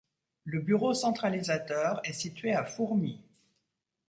[0.45, 3.21] Le bureau centralisateur est situé à Fourmies.